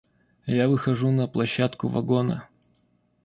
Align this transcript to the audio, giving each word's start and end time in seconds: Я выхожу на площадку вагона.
Я 0.47 0.67
выхожу 0.67 1.11
на 1.11 1.27
площадку 1.27 1.87
вагона. 1.87 2.49